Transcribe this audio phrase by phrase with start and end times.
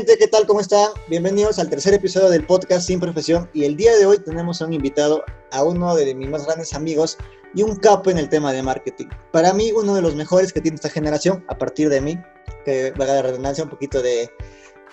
[0.00, 0.16] gente?
[0.16, 0.46] ¿Qué tal?
[0.46, 0.88] ¿Cómo están?
[1.08, 4.64] Bienvenidos al tercer episodio del podcast Sin Profesión y el día de hoy tenemos a
[4.64, 7.18] un invitado, a uno de mis más grandes amigos
[7.54, 9.08] y un capo en el tema de marketing.
[9.30, 12.18] Para mí, uno de los mejores que tiene esta generación, a partir de mí,
[12.64, 14.30] que va a redundancia un poquito de,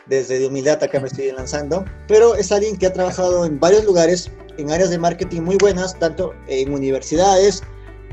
[0.07, 3.85] desde de humildad acá me estoy lanzando, pero es alguien que ha trabajado en varios
[3.85, 7.63] lugares, en áreas de marketing muy buenas, tanto en universidades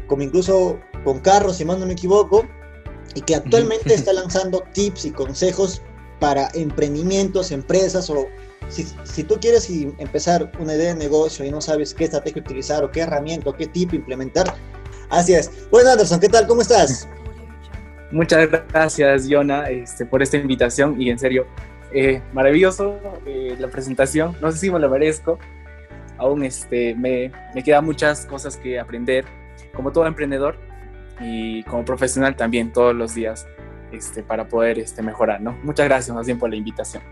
[0.06, 2.46] como incluso con carros, si mal no me equivoco,
[3.16, 5.82] y que actualmente está lanzando tips y consejos
[6.20, 8.26] para emprendimientos, empresas o
[8.68, 12.90] si, tú quieres empezar una idea de negocio y no sabes qué estrategia utilizar o
[12.90, 14.54] qué herramienta o qué tip implementar,
[15.10, 15.68] así es.
[15.70, 16.46] Bueno, Anderson, ¿qué tal?
[16.46, 17.08] ¿Cómo estás?
[18.10, 21.46] Muchas gracias, Yona, este, por esta invitación y en serio,
[21.92, 24.36] eh, maravilloso eh, la presentación.
[24.40, 25.38] No sé si me lo merezco.
[26.16, 27.32] Aún este, me
[27.64, 29.24] quedan muchas cosas que aprender,
[29.74, 30.56] como todo emprendedor
[31.20, 33.46] y como profesional también, todos los días.
[33.94, 35.52] Este, para poder este, mejorar, ¿no?
[35.62, 37.02] Muchas gracias más bien por la invitación.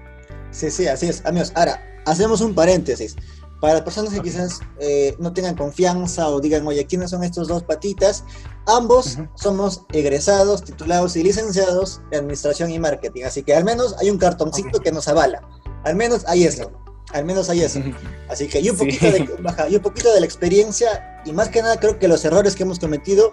[0.50, 1.24] Sí, sí, así es.
[1.24, 3.16] Amigos, ahora, hacemos un paréntesis.
[3.60, 7.46] Para las personas que quizás eh, no tengan confianza o digan, oye, ¿quiénes son estos
[7.46, 8.24] dos patitas?
[8.66, 13.22] Ambos somos egresados, titulados y licenciados de Administración y Marketing.
[13.22, 15.48] Así que al menos hay un cartoncito que nos avala.
[15.84, 16.72] Al menos hay eso.
[17.12, 17.80] Al menos hay eso.
[18.28, 19.28] Así que y un, poquito de,
[19.70, 22.64] y un poquito de la experiencia y más que nada creo que los errores que
[22.64, 23.30] hemos cometido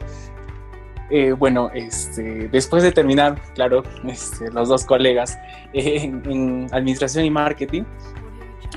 [1.10, 5.38] eh, bueno, este, después de terminar, claro, este, los dos colegas
[5.74, 7.84] en, administración y marketing,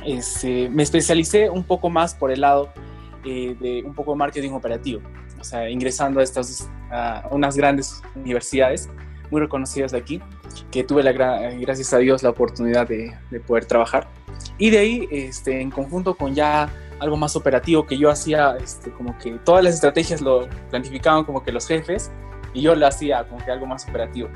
[0.05, 2.73] este, me especialicé un poco más por el lado
[3.25, 5.03] eh, de un poco marketing operativo,
[5.39, 8.91] o sea, ingresando a estas a unas grandes universidades
[9.31, 10.21] muy reconocidas de aquí,
[10.71, 14.09] que tuve la gracias a Dios la oportunidad de, de poder trabajar.
[14.59, 16.71] Y de ahí, este, en conjunto con ya
[17.03, 21.43] algo más operativo que yo hacía, este, como que todas las estrategias lo planificaban como
[21.43, 22.13] que los jefes
[22.55, 24.29] y yo lo hacía como que algo más operativo.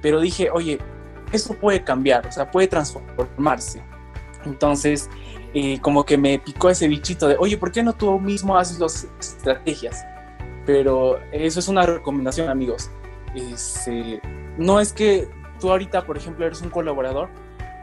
[0.00, 0.78] Pero dije, oye,
[1.30, 3.82] eso puede cambiar, o sea, puede transformarse.
[4.44, 5.08] Entonces,
[5.54, 8.80] eh, como que me picó ese bichito de, oye, ¿por qué no tú mismo haces
[8.80, 10.04] las estrategias?
[10.66, 12.90] Pero eso es una recomendación, amigos.
[13.36, 14.20] Este,
[14.58, 15.28] no es que
[15.60, 17.30] tú ahorita, por ejemplo, eres un colaborador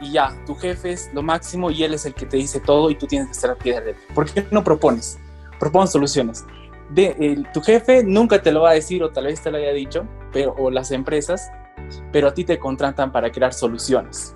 [0.01, 2.89] y ya, tu jefe es lo máximo y él es el que te dice todo
[2.89, 5.19] y tú tienes que estar a pie de ¿Por qué no propones?
[5.59, 6.45] Propon soluciones.
[6.89, 9.73] De, tu jefe nunca te lo va a decir o tal vez te lo haya
[9.73, 11.51] dicho, pero, o las empresas,
[12.11, 14.35] pero a ti te contratan para crear soluciones.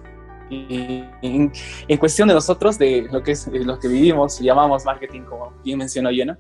[0.50, 5.22] Y en, cuestión de nosotros, de lo que es lo que vivimos y llamamos marketing,
[5.22, 6.38] como bien mencionó Yena,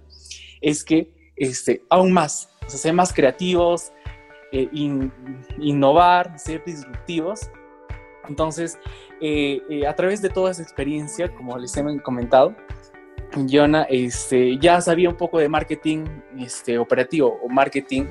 [0.61, 3.91] es que este, aún más, o sea, ser más creativos,
[4.51, 4.69] eh,
[5.57, 7.49] innovar, ser disruptivos.
[8.29, 8.77] Entonces,
[9.25, 12.53] eh, eh, a través de toda esa experiencia, como les he comentado,
[13.37, 16.03] Yona este, ya sabía un poco de marketing
[16.37, 18.03] este, operativo o marketing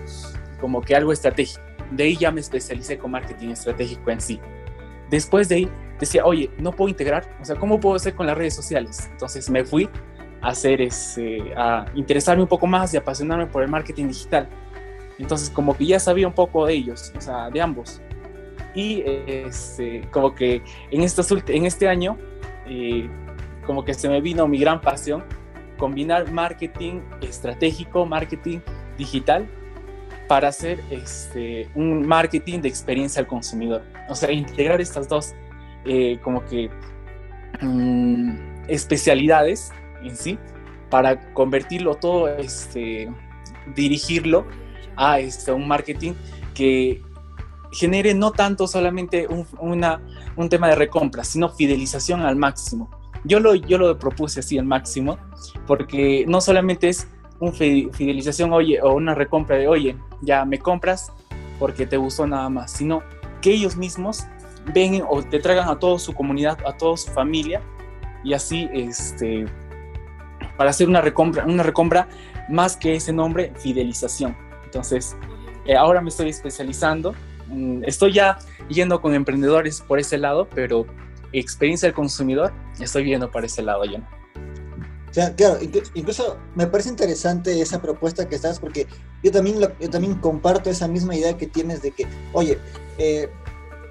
[0.58, 1.60] como que algo estratégico.
[1.90, 4.40] De ahí ya me especialicé con marketing estratégico en sí.
[5.10, 5.68] Después de ahí
[6.00, 9.10] decía, oye, no puedo integrar, o sea, ¿cómo puedo hacer con las redes sociales?
[9.12, 9.90] Entonces me fui
[10.40, 14.48] a hacer ese, a interesarme un poco más y apasionarme por el marketing digital.
[15.18, 18.00] Entonces como que ya sabía un poco de ellos, o sea, de ambos
[18.74, 22.18] y este, como que en, este año,
[22.66, 23.08] eh,
[23.66, 25.24] como que se me vino mi gran pasión,
[25.78, 28.60] combinar marketing estratégico, marketing
[28.96, 29.48] digital,
[30.28, 33.82] para hacer este, un marketing de experiencia al consumidor.
[34.08, 35.34] O sea, integrar estas dos
[35.84, 36.70] eh, como que
[37.60, 39.72] mm, especialidades
[40.02, 40.38] en sí
[40.88, 43.10] para convertirlo todo, este,
[43.74, 44.46] dirigirlo
[44.96, 46.12] a este, un marketing
[46.54, 47.02] que
[47.72, 49.46] genere no tanto solamente un,
[50.36, 52.90] un tema de recompra, sino fidelización al máximo.
[53.24, 55.18] Yo lo, yo lo propuse así al máximo,
[55.66, 57.08] porque no solamente es
[57.40, 61.12] una fidelización oye, o una recompra de, oye, ya me compras
[61.58, 63.02] porque te gustó nada más, sino
[63.40, 64.24] que ellos mismos
[64.72, 67.60] ven o te traigan a toda su comunidad, a toda su familia,
[68.24, 69.46] y así, este,
[70.56, 72.08] para hacer una recompra, una recompra
[72.48, 74.36] más que ese nombre, fidelización.
[74.64, 75.16] Entonces,
[75.64, 77.14] eh, ahora me estoy especializando
[77.82, 80.86] estoy ya yendo con emprendedores por ese lado, pero
[81.32, 83.98] experiencia del consumidor, estoy viendo por ese lado, yo.
[83.98, 85.58] O sea, claro,
[85.94, 88.86] incluso me parece interesante esa propuesta que estás, porque
[89.22, 92.58] yo también, yo también comparto esa misma idea que tienes de que, oye,
[92.96, 93.28] eh,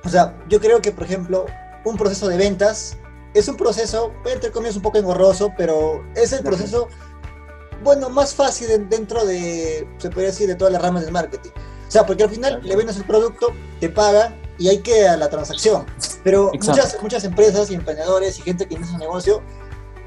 [0.03, 1.45] o sea, yo creo que, por ejemplo,
[1.86, 2.97] un proceso de ventas
[3.33, 6.88] es un proceso, entre comillas, un poco engorroso, pero es el proceso,
[7.83, 11.51] bueno, más fácil dentro de, se podría decir, de todas las ramas del marketing.
[11.91, 13.47] O sea, porque al final le vendes el producto,
[13.81, 15.85] te paga y hay que a la transacción.
[16.23, 19.41] Pero muchas, muchas empresas y emprendedores y gente que inicia un negocio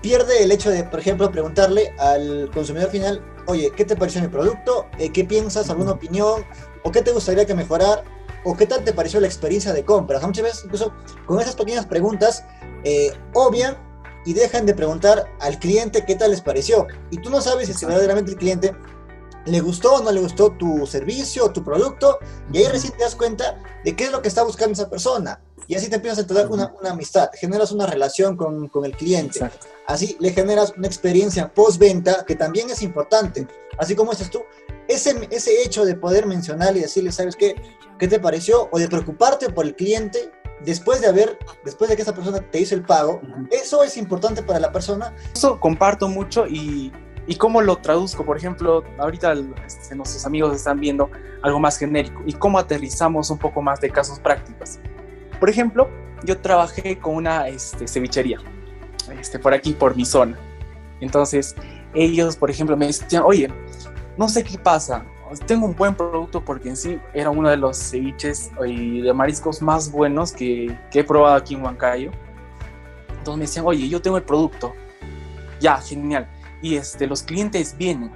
[0.00, 4.28] pierde el hecho de, por ejemplo, preguntarle al consumidor final, oye, ¿qué te pareció mi
[4.28, 4.86] producto?
[4.98, 5.68] Eh, ¿Qué piensas?
[5.68, 6.46] ¿Alguna opinión?
[6.84, 8.02] ¿O qué te gustaría que mejorar?
[8.44, 10.22] o qué tal te pareció la experiencia de compras.
[10.22, 10.92] Muchas veces incluso
[11.26, 12.44] con esas pequeñas preguntas
[12.84, 13.76] eh, obvian
[14.26, 16.86] y dejan de preguntar al cliente qué tal les pareció.
[17.10, 18.74] Y tú no sabes si verdaderamente el cliente
[19.46, 22.18] le gustó o no le gustó tu servicio o tu producto,
[22.52, 25.40] y ahí recién te das cuenta de qué es lo que está buscando esa persona.
[25.66, 28.96] Y así te empiezas a tener una, una amistad, generas una relación con, con el
[28.96, 29.40] cliente.
[29.86, 33.46] Así le generas una experiencia postventa que también es importante.
[33.78, 34.42] Así como dices tú,
[34.88, 37.54] ese, ese hecho de poder mencionar y decirle, ¿sabes qué?
[37.98, 38.68] ¿Qué te pareció?
[38.72, 40.30] O de preocuparte por el cliente
[40.64, 43.20] después de haber, después de que esa persona te hizo el pago,
[43.50, 45.14] eso es importante para la persona.
[45.34, 46.92] Eso comparto mucho y,
[47.26, 48.24] y cómo lo traduzco.
[48.24, 49.34] Por ejemplo, ahorita
[49.66, 51.10] este, nuestros amigos están viendo
[51.42, 54.78] algo más genérico y cómo aterrizamos un poco más de casos prácticos.
[55.40, 55.88] Por ejemplo,
[56.24, 58.38] yo trabajé con una este, cevichería,
[59.18, 60.38] este, por aquí, por mi zona.
[61.00, 61.54] Entonces,
[61.92, 63.50] ellos, por ejemplo, me decían, oye,
[64.16, 65.04] no sé qué pasa,
[65.46, 69.62] tengo un buen producto porque en sí era uno de los ceviches y de mariscos
[69.62, 72.10] más buenos que, que, he probado aquí en Huancayo.
[73.08, 74.74] Entonces me decían, oye, yo tengo el producto.
[75.60, 76.28] Ya, genial.
[76.64, 78.10] Y este, los clientes vienen.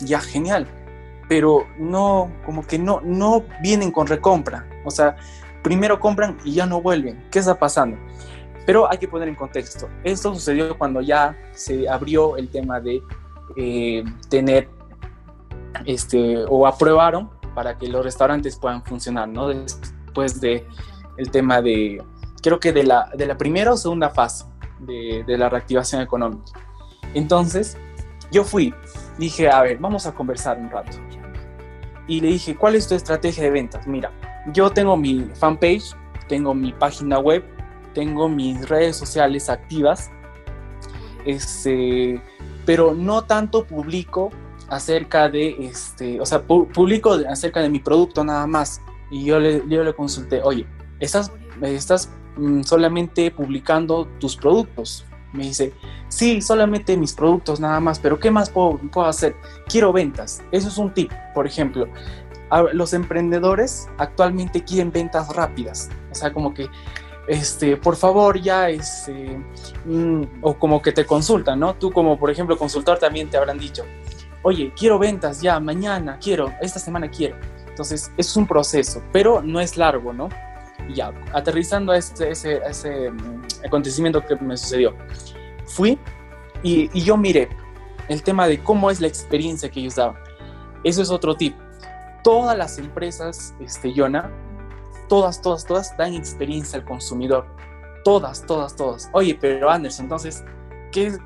[0.00, 0.66] Ya, genial.
[1.28, 4.68] Pero no, como que no, no vienen con recompra.
[4.84, 5.14] O sea,
[5.62, 7.24] primero compran y ya no vuelven.
[7.30, 7.96] ¿Qué está pasando?
[8.66, 9.88] Pero hay que poner en contexto.
[10.02, 13.00] Esto sucedió cuando ya se abrió el tema de
[13.56, 14.68] eh, tener
[15.86, 19.50] este, o aprobaron para que los restaurantes puedan funcionar, ¿no?
[19.50, 20.66] Después de
[21.16, 22.02] el tema de,
[22.42, 24.46] creo que de la, de la primera o segunda fase
[24.80, 26.58] de, de la reactivación económica.
[27.14, 27.76] Entonces,
[28.30, 28.74] yo fui,
[29.18, 30.98] dije, a ver, vamos a conversar un rato.
[32.06, 33.86] Y le dije, ¿cuál es tu estrategia de ventas?
[33.86, 34.10] Mira,
[34.52, 35.94] yo tengo mi fanpage,
[36.28, 37.44] tengo mi página web,
[37.94, 40.10] tengo mis redes sociales activas,
[41.24, 42.20] este,
[42.66, 44.30] pero no tanto publico
[44.68, 48.80] acerca de, este, o sea, publico acerca de mi producto nada más.
[49.10, 50.66] Y yo le, yo le consulté, oye,
[51.00, 51.32] ¿estás,
[51.62, 55.06] estás mm, solamente publicando tus productos?
[55.34, 55.72] Me dice,
[56.08, 59.36] sí, solamente mis productos nada más, pero ¿qué más puedo, puedo hacer?
[59.68, 60.42] Quiero ventas.
[60.52, 61.86] Eso es un tip, por ejemplo.
[62.72, 65.90] Los emprendedores actualmente quieren ventas rápidas.
[66.12, 66.68] O sea, como que
[67.26, 69.40] este, por favor, ya, este,
[69.86, 71.74] mm, o como que te consultan, ¿no?
[71.74, 73.84] Tú como, por ejemplo, consultor también te habrán dicho,
[74.42, 77.36] oye, quiero ventas ya, mañana, quiero, esta semana quiero.
[77.66, 80.28] Entonces, es un proceso, pero no es largo, ¿no?
[80.88, 84.94] Y ya, aterrizando a ese, ese, ese mm, acontecimiento que me sucedió,
[85.66, 85.98] fui
[86.62, 87.48] y, yo miré
[88.08, 90.16] el tema de cómo es la experiencia que ellos daban.
[90.82, 91.54] Eso es otro tip.
[92.22, 94.30] Todas las empresas, este, Yona,
[95.08, 97.46] todas, todas, todas dan experiencia al consumidor.
[98.04, 99.08] Todas, todas, todas.
[99.12, 100.44] Oye, pero Anderson, entonces,
[100.92, 101.16] ¿qué,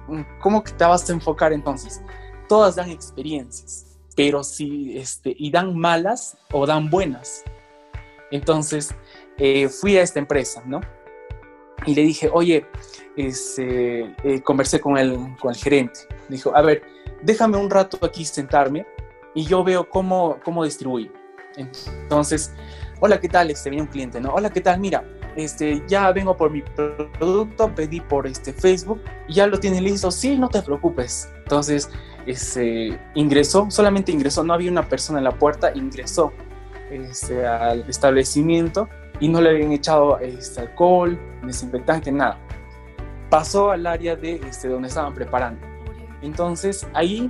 [0.41, 2.01] ¿cómo te vas a enfocar entonces?
[2.49, 7.45] todas dan experiencias, pero si, este, y dan malas o dan buenas.
[8.31, 8.95] Entonces,
[9.37, 10.81] eh, fui a esta empresa, ¿no?
[11.87, 12.67] Y le dije, oye,
[13.17, 16.01] este, eh, conversé con el, con el gerente.
[16.29, 16.83] dijo, a ver,
[17.23, 18.87] déjame un rato aquí sentarme
[19.35, 21.13] y yo veo cómo, cómo distribuir.
[21.57, 22.53] Entonces,
[23.01, 23.51] hola, ¿qué tal?
[23.51, 24.33] Este, viene un cliente, ¿no?
[24.33, 24.79] Hola, ¿qué tal?
[24.79, 25.05] Mira,
[25.37, 30.39] este, ya vengo por mi producto, pedí por este Facebook, ya lo tiene listo, sí,
[30.39, 31.29] no te preocupes.
[31.39, 31.91] Entonces,
[32.27, 36.33] este, ingresó, solamente ingresó, no había una persona en la puerta, ingresó
[36.91, 38.89] este, al establecimiento
[39.21, 42.39] y no le habían echado este, alcohol, desinfectante, nada.
[43.31, 45.61] Pasó al área de este, donde estaban preparando.
[46.23, 47.29] Entonces ahí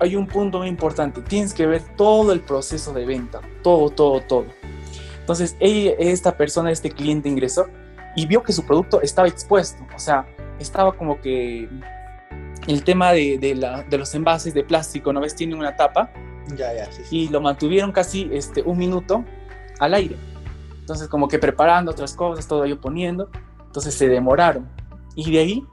[0.00, 4.20] hay un punto muy importante, tienes que ver todo el proceso de venta, todo, todo,
[4.20, 4.46] todo.
[5.20, 7.66] Entonces ella, esta persona, este cliente ingresó
[8.16, 10.26] y vio que su producto estaba expuesto, o sea,
[10.58, 11.68] estaba como que
[12.66, 15.34] el tema de, de, la, de, los envases de plástico, ¿no ves?
[15.34, 16.10] Tienen una tapa.
[16.56, 19.24] Ya, ya, sí, Y lo mantuvieron casi este, un minuto
[19.78, 20.16] al aire.
[20.82, 23.30] Entonces, como que preparando otras cosas, todo ello poniendo.
[23.64, 24.68] Entonces se demoraron.
[25.14, 25.66] Y de ahí,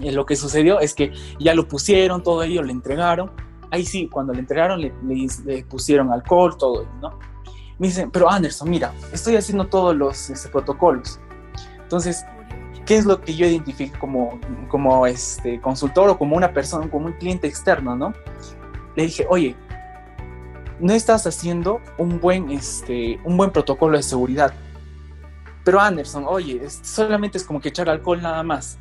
[0.00, 3.32] eh, lo que sucedió es que ya lo pusieron, todo ello, le entregaron.
[3.72, 7.18] Ahí sí, cuando le entregaron, le, le, pusieron alcohol, todo ello, ¿no?
[7.78, 11.18] Me dicen, pero Anderson, mira, estoy haciendo todos los este, protocolos.
[11.82, 12.24] Entonces,
[12.86, 17.06] ¿Qué es lo que yo identifico como, como este consultor o como una persona, como
[17.06, 18.12] un cliente externo, no?
[18.94, 19.56] Le dije, oye,
[20.80, 24.54] no estás haciendo un buen, este, un buen protocolo de seguridad.
[25.64, 28.78] Pero Anderson, oye, solamente es como que echar alcohol nada más.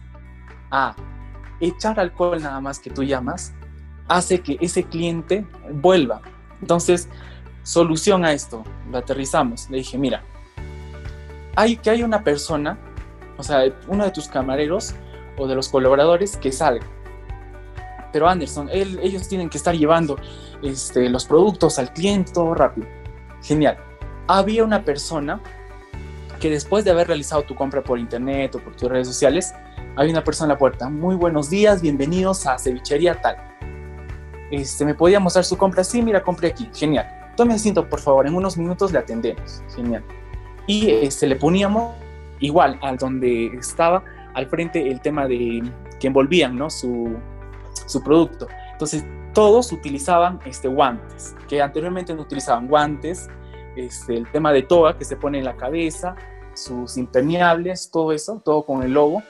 [0.70, 0.96] Ah,
[1.60, 3.54] echar alcohol nada más que tú llamas
[4.08, 6.22] hace que ese cliente vuelva.
[6.62, 7.08] Entonces,
[7.64, 9.70] solución a esto, lo aterrizamos.
[9.70, 10.24] Le dije, mira,
[11.56, 12.78] hay que hay una persona
[13.38, 14.96] o sea, uno de tus camareros
[15.38, 16.86] o de los colaboradores que salga.
[18.14, 20.18] Pero Anderson, ellos tienen que estar llevando
[20.62, 22.88] este, los productos al cliente todo rápido.
[23.42, 23.78] Genial.
[24.28, 25.42] había una persona
[26.40, 29.54] que después de haber realizado tu compra por internet o por tus redes sociales,
[29.96, 30.90] había una persona en la puerta.
[30.90, 33.36] Muy buenos días, bienvenidos a Cevichería Tal.
[34.52, 35.84] Este, ¿Me podía mostrar su compra?
[35.84, 36.70] Sí, mira, compré aquí.
[36.74, 37.08] Genial.
[37.36, 38.28] Tome asiento, por favor.
[38.28, 39.64] En unos minutos le atendemos.
[39.76, 40.04] Genial.
[40.68, 41.96] Y este, le poníamos
[42.40, 44.04] igual al donde estaba
[44.36, 45.64] al frente el tema de
[46.00, 46.70] que envolvían ¿no?
[46.70, 47.18] su,
[47.86, 48.48] su producto.
[48.72, 53.30] Entonces, todos utilizaban este, guantes, que anteriormente no utilizaban guantes,
[53.76, 56.16] este, el tema de toga que se pone en la cabeza,
[56.54, 59.24] sus impermeables, todo eso, todo con el logo.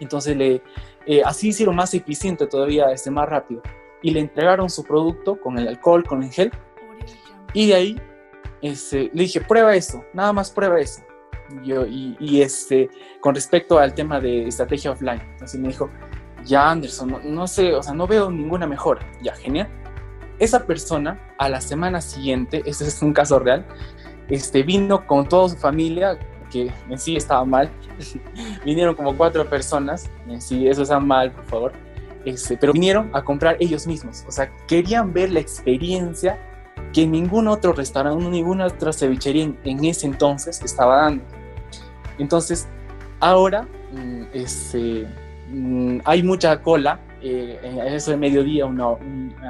[0.00, 0.62] Entonces, le,
[1.06, 3.62] eh, así hicieron más eficiente todavía, este, más rápido.
[4.02, 6.52] Y le entregaron su producto con el alcohol, con el gel.
[7.52, 8.02] Y de ahí
[8.62, 11.02] este, le dije, prueba eso, nada más prueba eso.
[11.64, 15.88] Y, y, este, con respecto al tema de estrategia offline, entonces me dijo,
[16.48, 19.06] ya Anderson, no, no, sé, o sea, no veo ninguna mejora.
[19.22, 19.68] Ya, genial.
[20.38, 23.66] Esa persona, a la semana siguiente, este es un caso real,
[24.28, 26.18] este, vino con toda su familia,
[26.50, 27.70] que en sí estaba mal.
[28.64, 31.72] vinieron como cuatro personas, en sí, eso está mal, por favor.
[32.24, 34.24] Este, pero vinieron a comprar ellos mismos.
[34.26, 36.38] O sea, querían ver la experiencia
[36.92, 41.24] que ningún otro restaurante, ninguna otra cevichería en, en ese entonces estaba dando.
[42.18, 42.66] Entonces,
[43.20, 45.06] ahora, mm, este
[45.50, 48.88] Mm, hay mucha cola, eh, eso de mediodía, una,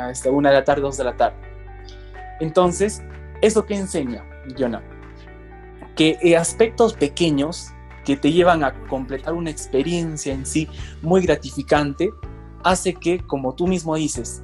[0.08, 1.36] hasta una de la tarde, dos de la tarde.
[2.40, 3.02] Entonces,
[3.42, 4.24] ¿eso qué enseña,
[4.56, 4.82] Jonah?
[5.96, 7.70] Que eh, aspectos pequeños
[8.04, 10.68] que te llevan a completar una experiencia en sí
[11.02, 12.10] muy gratificante,
[12.62, 14.42] hace que, como tú mismo dices,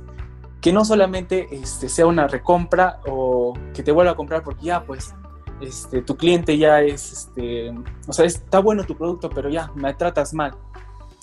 [0.61, 4.85] que no solamente este, sea una recompra o que te vuelva a comprar porque ya,
[4.85, 5.15] pues,
[5.61, 7.71] este, tu cliente ya es, este,
[8.09, 10.57] o sea, está bueno tu producto, pero ya, me tratas mal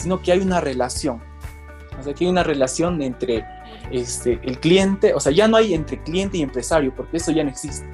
[0.01, 1.21] sino que hay una relación.
[1.99, 3.45] O sea, que hay una relación entre
[3.91, 7.43] este, el cliente, o sea, ya no hay entre cliente y empresario, porque eso ya
[7.43, 7.85] no existe.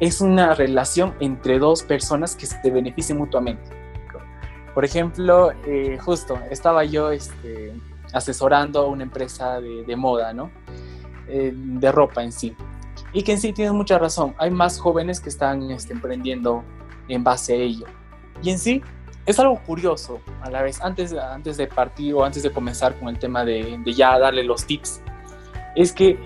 [0.00, 3.62] Es una relación entre dos personas que se benefician mutuamente.
[4.74, 7.72] Por ejemplo, eh, justo estaba yo este,
[8.12, 10.50] asesorando a una empresa de, moda, ¿no?
[11.28, 12.54] Eh, de ropa en sí.
[13.12, 14.34] Y que en sí tiene mucha razón.
[14.38, 16.62] Hay más jóvenes que están este, emprendiendo
[17.08, 17.86] en base a ello.
[18.42, 18.82] Y en sí,
[19.28, 23.10] es algo curioso a la vez, antes, antes de partir o antes de comenzar con
[23.10, 25.02] el tema de, ya darle los tips,
[25.76, 26.18] es que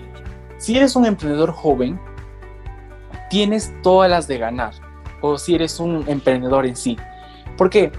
[0.57, 1.99] si eres un emprendedor joven,
[3.29, 4.73] tienes todas las de ganar,
[5.19, 6.95] o si eres un emprendedor en sí.
[7.57, 7.91] ¿Por qué?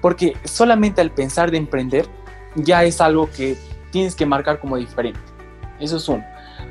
[0.00, 2.06] Porque solamente al pensar de emprender
[2.54, 3.58] ya es algo que
[3.90, 5.20] tienes que marcar como diferente.
[5.78, 6.24] Eso es uno.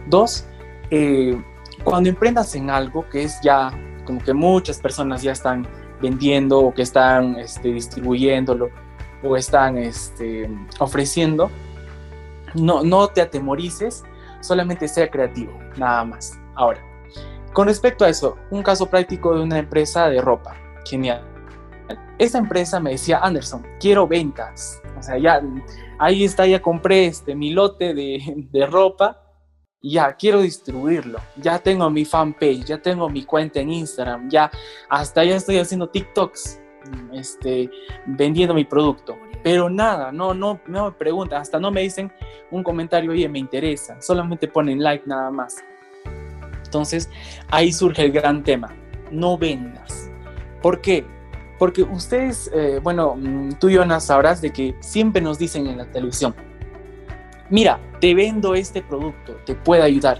[0.07, 0.47] Dos,
[0.89, 1.39] eh,
[1.83, 3.71] cuando emprendas en algo que es ya
[4.03, 5.67] como que muchas personas ya están
[6.01, 8.69] vendiendo o que están este, distribuyéndolo
[9.23, 10.49] o están este,
[10.79, 11.49] ofreciendo,
[12.53, 14.03] no, no te atemorices,
[14.41, 16.39] solamente sea creativo, nada más.
[16.55, 16.79] Ahora,
[17.53, 21.23] con respecto a eso, un caso práctico de una empresa de ropa, genial.
[22.19, 24.81] Esta empresa me decía, Anderson, quiero ventas.
[24.97, 25.41] O sea, ya,
[25.99, 29.26] ahí está, ya compré este, mi lote de ropa
[29.81, 34.49] ya quiero distribuirlo, ya tengo mi fanpage, ya tengo mi cuenta en Instagram, ya
[34.89, 36.59] hasta ya estoy haciendo TikToks,
[37.13, 37.69] este,
[38.05, 39.17] vendiendo mi producto.
[39.43, 42.11] Pero nada, no, no, no me preguntan, hasta no me dicen
[42.51, 45.63] un comentario, oye, me interesa, solamente ponen like nada más.
[46.63, 47.09] Entonces,
[47.49, 48.75] ahí surge el gran tema,
[49.11, 50.09] no vendas.
[50.61, 51.05] ¿Por qué?
[51.59, 55.85] Porque ustedes, eh, bueno, mm, tú, Jonas, sabrás de que siempre nos dicen en la
[55.85, 56.35] televisión,
[57.49, 60.19] mira, te vendo este producto, te puede ayudar.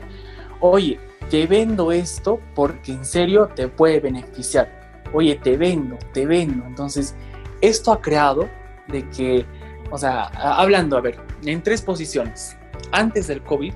[0.59, 5.03] Oye, te vendo esto porque en serio te puede beneficiar.
[5.13, 6.65] Oye, te vendo, te vendo.
[6.65, 7.15] Entonces,
[7.61, 8.49] esto ha creado
[8.87, 9.45] de que,
[9.91, 12.57] o sea, hablando, a ver, en tres posiciones.
[12.91, 13.73] Antes del COVID,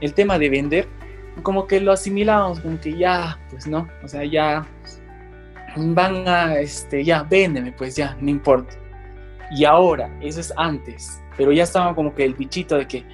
[0.00, 0.88] el tema de vender,
[1.42, 4.66] como que lo asimilábamos, como que ya, pues no, o sea, ya
[5.76, 8.74] van a, este, ya, véndeme, pues ya, no importa.
[9.50, 13.04] Y ahora, eso es antes, pero ya estaba como que el bichito de que,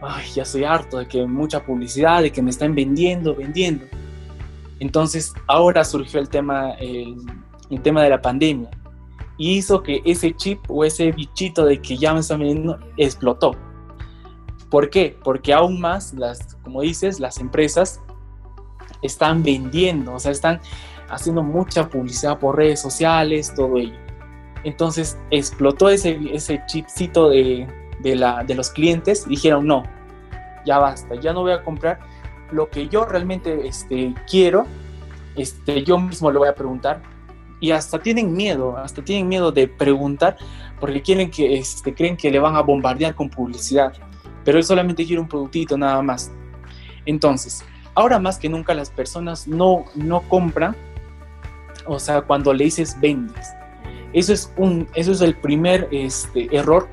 [0.00, 3.86] ay, ya soy harto de que mucha publicidad, de que me están vendiendo, vendiendo.
[4.78, 7.16] Entonces ahora surgió el tema, el,
[7.82, 8.70] tema de la pandemia
[9.38, 13.52] y hizo que ese chip o ese bichito de que ya me están vendiendo explotó.
[14.70, 15.16] ¿Por qué?
[15.22, 18.00] Porque aún más, las, como dices, las empresas
[19.02, 20.60] están vendiendo, o sea, están
[21.08, 24.05] haciendo mucha publicidad por redes sociales, todo ello.
[24.66, 27.68] Entonces explotó ese, ese chipcito de,
[28.48, 29.84] los clientes y dijeron, no,
[30.64, 32.00] ya basta, ya no voy a comprar
[32.50, 34.66] lo que yo realmente este, quiero,
[35.36, 37.00] este, yo mismo lo voy a preguntar.
[37.60, 40.36] Y hasta tienen miedo, hasta tienen miedo de preguntar
[40.80, 43.92] porque quieren que, este, creen que le van a bombardear con publicidad.
[44.44, 46.32] Pero él solamente quiere un productito nada más.
[47.04, 50.74] Entonces, ahora más que nunca las personas no, no compran,
[51.86, 53.46] o sea, cuando le dices vendes.
[54.16, 56.88] Eso es, un, eso es el primer este, error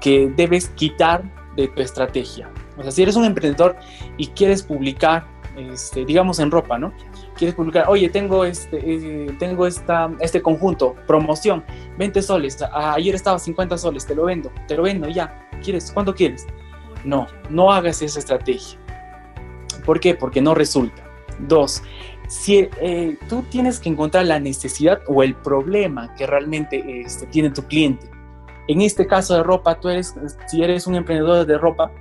[0.00, 1.22] que debes quitar
[1.56, 2.50] de tu estrategia.
[2.78, 3.76] O sea, si eres un emprendedor
[4.16, 5.26] y quieres publicar,
[5.58, 6.94] este, digamos en ropa, ¿no?
[7.36, 11.62] Quieres publicar, oye, tengo este, eh, tengo esta, este conjunto, promoción,
[11.98, 15.92] 20 soles, ayer estaba 50 soles, te lo vendo, te lo vendo, ya, ¿quieres?
[15.92, 16.46] ¿Cuánto quieres?
[17.04, 18.78] No, no hagas esa estrategia.
[19.84, 20.14] ¿Por qué?
[20.14, 21.04] Porque no resulta.
[21.40, 21.82] Dos,
[22.34, 27.50] si eh, tú tienes que encontrar la necesidad o el problema que realmente este, tiene
[27.50, 28.10] tu cliente.
[28.66, 30.16] En este caso de ropa, tú eres,
[30.48, 31.92] si eres un emprendedor de ropa,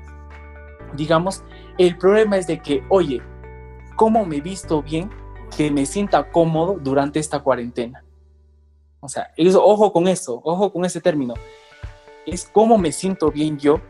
[0.96, 1.44] digamos,
[1.78, 3.22] el problema es de que, oye,
[3.96, 5.12] ¿cómo me visto bien
[5.56, 8.04] que me sienta cómodo durante esta cuarentena?
[9.02, 11.36] O sea, ojo con eso, ojo con ese término.
[12.26, 13.82] Es cómo me siento bien yo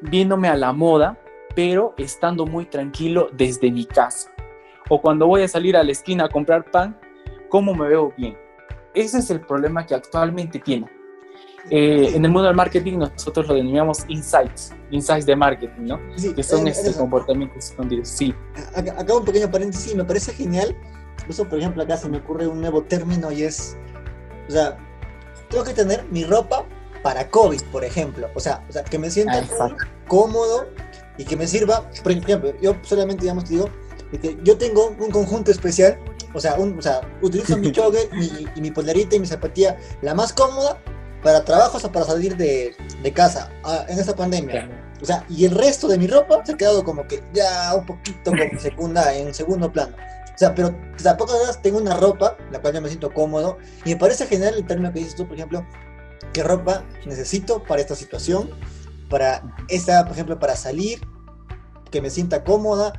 [0.00, 1.18] viéndome a la moda,
[1.54, 4.32] pero estando muy tranquilo desde mi casa
[4.88, 6.98] o cuando voy a salir a la esquina a comprar pan,
[7.48, 8.36] ¿cómo me veo bien?
[8.94, 10.86] Ese es el problema que actualmente tiene.
[11.70, 16.00] Eh, en el mundo del marketing nosotros lo denominamos insights, insights de marketing, ¿no?
[16.34, 18.08] que son estos comportamientos escondidos.
[18.08, 18.34] Sí.
[18.74, 20.74] Acá un pequeño paréntesis, me parece genial.
[21.28, 23.76] Eso, por ejemplo, acá se me ocurre un nuevo término y es,
[24.48, 24.78] o sea,
[25.50, 26.64] tengo que tener mi ropa
[27.02, 28.28] para COVID, por ejemplo.
[28.34, 29.76] O sea, o sea que me sienta ah,
[30.06, 30.66] cómodo
[31.18, 31.90] y que me sirva.
[32.02, 33.68] Por ejemplo, yo solamente, digamos, te digo,
[34.42, 35.98] yo tengo un conjunto especial,
[36.34, 38.08] o sea, un, o sea utilizo mi chogue
[38.56, 40.80] y mi polerita y mi zapatilla, la más cómoda
[41.22, 44.68] para trabajos o para salir de, de casa ah, en esta pandemia.
[45.00, 47.86] O sea, y el resto de mi ropa se ha quedado como que ya un
[47.86, 49.96] poquito como segunda, en segundo plano.
[50.34, 53.96] O sea, pero tampoco tengo una ropa, la cual yo me siento cómodo, y me
[53.96, 55.66] parece genial el término que dices tú, por ejemplo,
[56.32, 58.50] qué ropa necesito para esta situación,
[59.10, 61.00] para esta, por ejemplo, para salir,
[61.90, 62.92] que me sienta cómoda,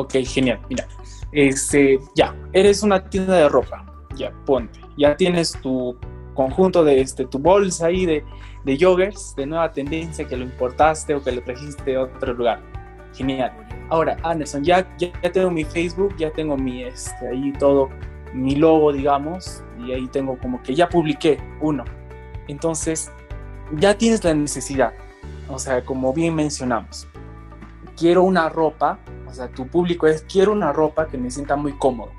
[0.00, 0.60] Ok, genial.
[0.68, 0.86] Mira,
[1.32, 3.84] este, ya, eres una tienda de ropa.
[4.16, 4.80] Ya, ponte.
[4.96, 5.96] Ya tienes tu
[6.34, 8.24] conjunto de este, tu bolsa ahí de,
[8.64, 12.60] de joggers de nueva tendencia que lo importaste o que lo trajiste de otro lugar.
[13.14, 13.52] Genial.
[13.90, 17.88] Ahora, Anderson, ya, ya, tengo mi Facebook, ya tengo mi, este, ahí todo,
[18.32, 21.84] mi logo, digamos, y ahí tengo como que ya publiqué uno.
[22.48, 23.12] Entonces,
[23.78, 24.92] ya tienes la necesidad.
[25.48, 27.06] O sea, como bien mencionamos,
[27.96, 28.98] quiero una ropa
[29.34, 32.12] o sea, tu público es, quiero una ropa que me sienta muy cómodo.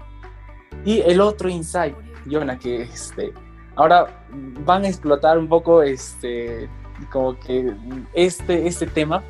[0.83, 1.95] Y el otro insight,
[2.29, 3.33] Jonah, que este,
[3.75, 4.25] ahora
[4.65, 6.69] van a explotar un poco este,
[7.09, 7.73] como que
[8.13, 9.23] este, este tema,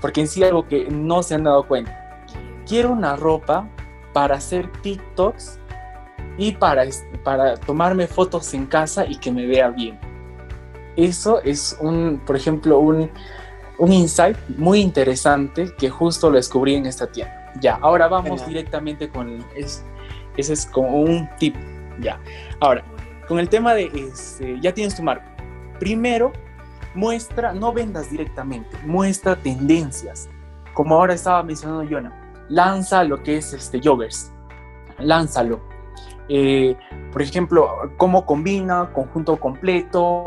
[0.00, 2.24] porque en sí algo que no se han dado cuenta.
[2.64, 3.68] Quiero una ropa
[4.12, 5.58] para hacer TikToks
[6.38, 6.84] y para,
[7.24, 9.98] para tomarme fotos en casa y que me vea bien.
[10.96, 13.10] Eso es un, por ejemplo, un,
[13.78, 17.52] un insight muy interesante que justo lo descubrí en esta tienda.
[17.60, 19.84] Ya, ahora vamos directamente con es,
[20.36, 21.54] ese es como un tip.
[22.00, 22.20] Ya,
[22.60, 22.84] ahora
[23.26, 25.36] con el tema de este, ya tienes tu marca.
[25.78, 26.32] Primero,
[26.94, 30.28] muestra, no vendas directamente, muestra tendencias.
[30.74, 32.12] Como ahora estaba mencionando Jonah,
[32.48, 34.32] lanza lo que es este joggers,
[34.98, 35.60] lánzalo.
[36.28, 36.76] Eh,
[37.12, 40.24] por ejemplo, cómo combina, conjunto completo,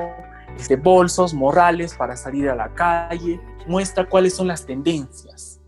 [0.67, 5.59] de bolsos, morrales para salir a la calle, muestra cuáles son las tendencias.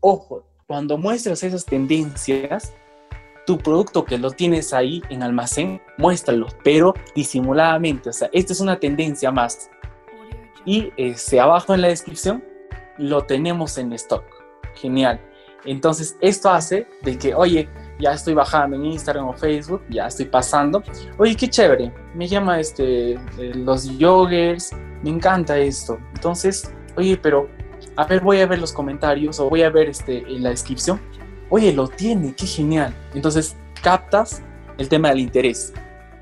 [0.00, 2.72] Ojo, cuando muestras esas tendencias,
[3.46, 8.10] tu producto que lo tienes ahí en almacén, muéstralo, pero disimuladamente.
[8.10, 9.70] O sea, esta es una tendencia más.
[10.64, 12.44] Y este, abajo en la descripción
[12.98, 14.24] lo tenemos en stock.
[14.74, 15.20] Genial.
[15.64, 17.68] Entonces, esto hace de que, oye,
[18.02, 20.82] ya estoy bajando en Instagram o Facebook, ya estoy pasando.
[21.18, 23.18] Oye, qué chévere, me llama este, eh,
[23.54, 25.98] los joggers, me encanta esto.
[26.14, 27.48] Entonces, oye, pero
[27.96, 31.00] a ver, voy a ver los comentarios o voy a ver este, en la descripción.
[31.48, 32.92] Oye, lo tiene, qué genial.
[33.14, 34.42] Entonces, captas
[34.78, 35.72] el tema del interés.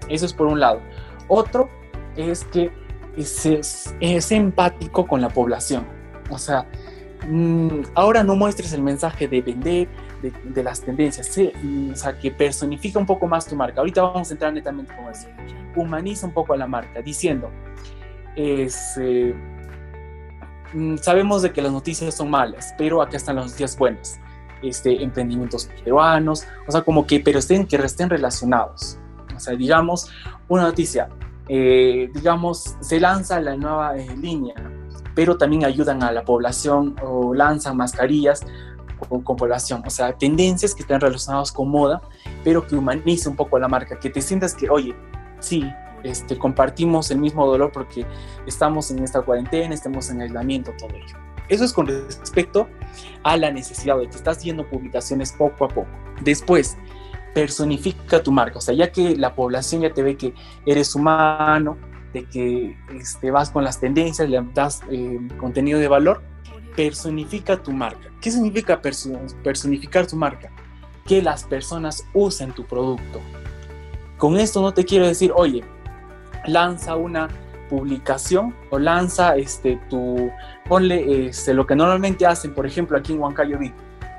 [0.08, 0.80] Eso es por un lado.
[1.28, 1.70] Otro
[2.16, 2.70] es que
[3.16, 5.86] es, es empático con la población.
[6.30, 6.66] O sea,
[7.26, 9.88] mm, ahora no muestres el mensaje de vender,
[10.22, 13.80] de, las tendencias, o sea, que personifica un poco más tu marca.
[13.80, 15.28] Ahorita vamos a entrar netamente con eso.
[15.76, 17.50] Humaniza un poco a la marca, diciendo,
[18.36, 19.34] es, eh,
[20.72, 24.20] mm, sabemos de que las noticias son malas, pero acá están las noticias buenas.
[24.62, 28.98] Este, emprendimientos peruanos, o sea, como que, pero estén, que estén relacionados.
[29.34, 30.10] O sea, digamos,
[30.48, 31.08] una noticia,
[31.48, 34.54] eh, digamos, se lanza la nueva eh, línea,
[35.14, 38.44] pero también ayudan a la población o lanzan mascarillas
[39.00, 42.00] con, población, o sea, tendencias que están relacionadas con moda,
[42.44, 44.94] pero que humanice un poco la marca, que te sientas que, oye,
[45.40, 45.64] sí,
[46.02, 48.06] este, compartimos el mismo dolor porque
[48.46, 51.16] estamos en esta cuarentena, estamos en aislamiento, todo ello.
[51.48, 52.68] Eso es con respecto
[53.24, 55.88] a la necesidad de que estás haciendo publicaciones poco a poco.
[56.22, 56.76] Después,
[57.34, 60.34] personifica tu marca, o sea, ya que la población ya te ve que
[60.64, 61.76] eres humano,
[62.12, 66.22] de que este, vas con las tendencias, le das eh, contenido de valor,
[66.80, 68.10] personifica tu marca.
[68.22, 70.50] ¿Qué significa personificar tu marca?
[71.04, 73.20] Que las personas usen tu producto.
[74.16, 75.62] Con esto no te quiero decir, oye,
[76.46, 77.28] lanza una
[77.68, 80.30] publicación o lanza este tu
[80.70, 83.72] ponle este, lo que normalmente hacen por ejemplo aquí en Huancayo vi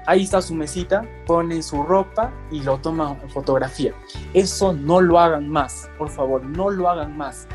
[0.06, 3.94] ahí está su mesita pone su ropa y lo toma fotografía
[4.34, 7.46] eso no lo hagan más por favor no lo hagan más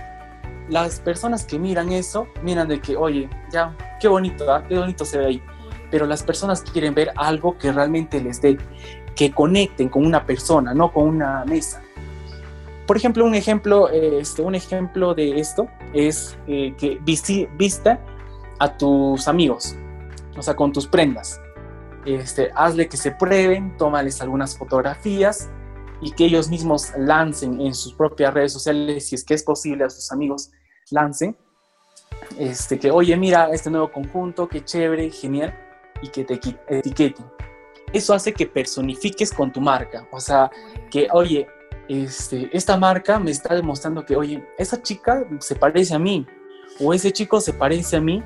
[0.68, 4.64] las personas que miran eso, miran de que, oye, ya, qué bonito, ¿ah?
[4.68, 5.42] qué bonito se ve ahí.
[5.90, 8.58] Pero las personas quieren ver algo que realmente les dé,
[9.14, 11.82] que conecten con una persona, no con una mesa.
[12.86, 18.00] Por ejemplo, un ejemplo, este, un ejemplo de esto es eh, que vista
[18.58, 19.76] a tus amigos,
[20.36, 21.40] o sea, con tus prendas.
[22.04, 25.50] Este, hazle que se prueben, tómales algunas fotografías
[26.00, 29.84] y que ellos mismos lancen en sus propias redes sociales, si es que es posible,
[29.84, 30.50] a sus amigos
[30.90, 31.36] lancen,
[32.38, 35.54] este, que oye, mira este nuevo conjunto, qué chévere, genial,
[36.02, 37.26] y que te etiqueten.
[37.92, 40.50] Eso hace que personifiques con tu marca, o sea,
[40.90, 41.46] que oye,
[41.88, 46.26] este, esta marca me está demostrando que, oye, esa chica se parece a mí,
[46.80, 48.22] o ese chico se parece a mí,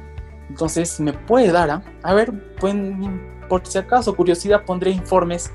[0.49, 1.83] entonces me puede dar, ¿ah?
[2.03, 5.53] a ver, pueden, por si acaso, curiosidad, pondré informes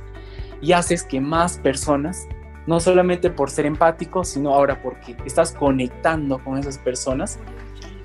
[0.65, 2.28] y haces que más personas,
[2.65, 7.38] no solamente por ser empático, sino ahora porque estás conectando con esas personas,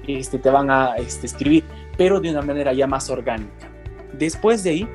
[0.06, 1.64] este, te van a este, escribir,
[1.96, 3.70] pero de una manera ya más orgánica.
[4.12, 4.88] Después de ahí,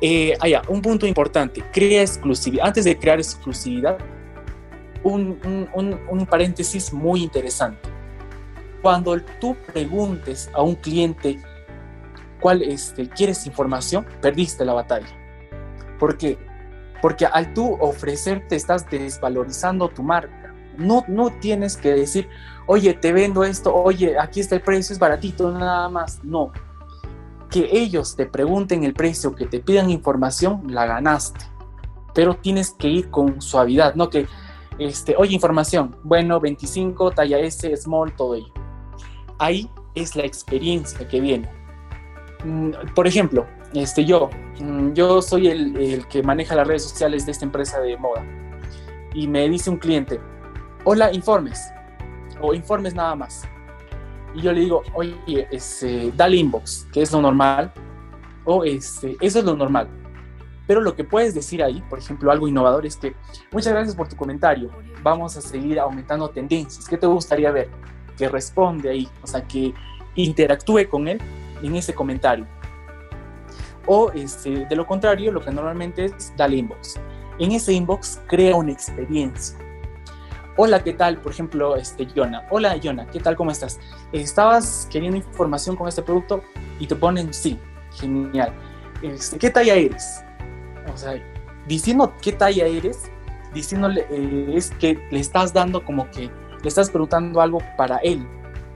[0.00, 0.34] eh,
[0.66, 2.66] un punto importante, crea exclusividad.
[2.66, 3.98] Antes de crear exclusividad,
[5.04, 5.38] un,
[5.72, 7.88] un, un, paréntesis muy interesante.
[8.82, 11.38] Cuando tú preguntes a un cliente
[12.40, 15.21] cuál este, quieres información, perdiste la batalla
[16.02, 16.36] ¿Por qué?
[17.00, 20.52] Porque al tú ofrecerte estás desvalorizando tu marca.
[20.76, 22.28] No, no tienes que decir,
[22.66, 26.18] oye, te vendo esto, oye, aquí está el precio, es baratito, nada más.
[26.24, 26.50] No.
[27.48, 31.46] Que ellos te pregunten el precio, que te pidan información, la ganaste.
[32.14, 34.26] Pero tienes que ir con suavidad, no que,
[34.80, 38.52] este, oye, información, bueno, 25, talla S, small, todo ello.
[39.38, 41.48] Ahí es la experiencia que viene.
[42.44, 44.30] Mm, por ejemplo, este, yo,
[44.60, 48.24] mm, yo soy el, que maneja las redes sociales de esta empresa de moda.
[49.14, 50.20] Y me dice un cliente,
[50.84, 51.60] hola, informes.
[52.40, 53.42] O informes nada más.
[54.34, 57.72] Y yo le digo, oye, este, dale inbox, que es lo normal.
[58.44, 59.88] O este, eso es lo normal.
[60.66, 63.14] Pero lo que puedes decir ahí, por ejemplo, algo innovador es que,
[63.50, 64.70] muchas gracias por tu comentario.
[65.02, 66.88] Vamos a seguir aumentando tendencias.
[66.88, 67.68] ¿Qué te gustaría ver?
[68.16, 69.74] Que responde ahí, o sea, que
[70.14, 71.20] interactúe con él
[71.62, 72.46] en ese comentario
[73.86, 77.00] o este, de lo contrario, lo que normalmente es, dale inbox.
[77.38, 79.58] En ese inbox crea una experiencia.
[80.56, 81.18] Hola, ¿qué tal?
[81.18, 82.46] Por ejemplo, este, Yona.
[82.50, 83.36] Hola, Yona, ¿qué tal?
[83.36, 83.80] ¿Cómo estás?
[84.12, 86.42] ¿Estabas queriendo información con este producto?
[86.78, 87.58] Y te ponen sí.
[87.94, 88.52] Genial.
[89.02, 90.22] Este, ¿Qué talla eres?
[90.92, 91.14] O sea,
[91.66, 93.10] diciendo qué talla eres,
[93.54, 96.30] diciéndole, eh, es que le estás dando como que
[96.62, 98.26] le estás preguntando algo para él.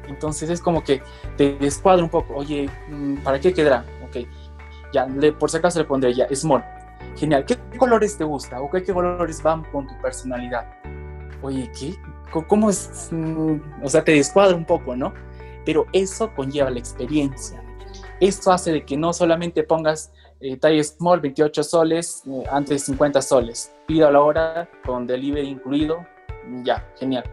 [0.09, 1.03] Entonces es como que
[1.37, 2.35] te descuadra un poco.
[2.35, 3.85] Oye, mm, ¿para qué quedará?
[4.93, 5.07] Ya,
[5.39, 6.65] por si acaso le pondré ya, small.
[7.17, 7.45] Genial.
[7.45, 8.61] ¿Qué colores te gusta?
[8.61, 10.67] ¿O qué, colores van con tu personalidad?
[11.43, 11.95] Oye, ¿qué?
[12.47, 13.09] ¿Cómo es?
[13.11, 15.15] Mm, o sea, te descuadra un poco, ¿no?
[15.65, 17.63] Pero eso conlleva la experiencia.
[18.21, 22.87] Esto hace de que no solamente pongas eh, talla small, 28 soles, eh, antes de
[22.87, 23.73] 50 soles.
[23.87, 26.07] Pido a la hora con delivery incluido.
[26.63, 27.25] Ya, genial.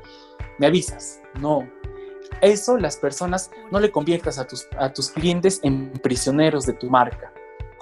[0.60, 1.22] Me avisas.
[1.40, 1.68] No,
[2.42, 6.90] eso las personas no le conviertas a tus, a tus clientes en prisioneros de tu
[6.90, 7.32] marca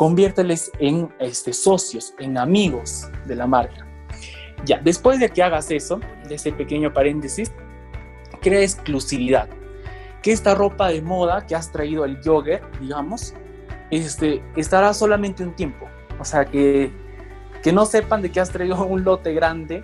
[0.02, 3.86] conviérteles en este, socios, en amigos de la marca.
[4.66, 7.52] Ya, después de que hagas eso, de ese pequeño paréntesis,
[8.42, 9.48] crea exclusividad.
[10.24, 13.36] Que esta ropa de moda que has traído el jogger, digamos,
[13.92, 15.86] este, estará solamente un tiempo.
[16.20, 16.92] O sea, que,
[17.62, 19.84] que no sepan de que has traído un lote grande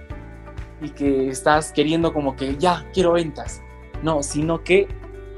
[0.82, 3.62] y que estás queriendo como que ya quiero ventas.
[4.02, 4.88] No, sino que,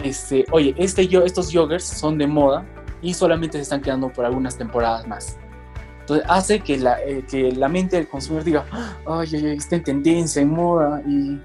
[0.02, 2.66] este, oye, este, estos joggers son de moda,
[3.02, 5.38] y solamente se están quedando por algunas temporadas más.
[6.02, 8.66] Entonces hace que la, eh, que la mente del consumidor diga,
[9.06, 11.40] ay, ay, está en tendencia, en moda, y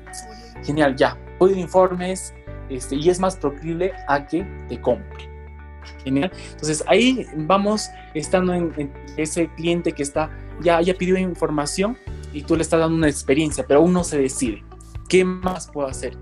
[0.65, 2.33] genial, ya, puedo informes,
[2.71, 5.29] este, y es más proclive a que te compre.
[6.03, 6.33] Genial.
[6.53, 10.31] Entonces ahí vamos estando en, ese cliente que está,
[10.63, 11.99] ya, ya pidió información
[12.33, 14.65] y tú le estás dando una experiencia, pero aún no se decide.
[15.09, 16.17] ¿Qué más puedo hacer?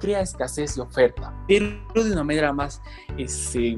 [0.00, 2.80] Crea escasez de oferta, pero de una manera más
[3.16, 3.76] este,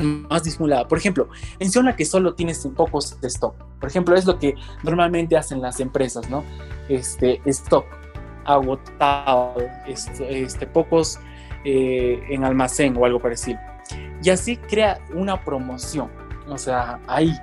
[0.00, 0.88] más disimulada.
[0.88, 1.28] Por ejemplo,
[1.60, 3.54] menciona que solo tienes pocos stock.
[3.80, 6.44] Por ejemplo, es lo que normalmente hacen las empresas, ¿no?
[6.88, 7.86] Este, stock
[8.44, 11.18] agotado, este, este pocos
[11.64, 13.58] eh, en almacén o algo parecido.
[14.22, 16.10] Y así crea una promoción.
[16.48, 17.34] O sea, ahí.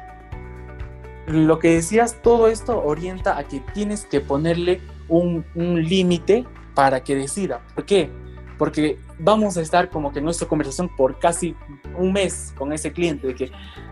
[1.27, 7.03] Lo que decías, todo esto orienta a que tienes que ponerle un, un límite para
[7.03, 7.61] que decida.
[7.75, 8.09] ¿Por qué?
[8.57, 11.55] Porque vamos a estar como que en nuestra conversación por casi
[11.97, 13.51] un mes con ese cliente de que,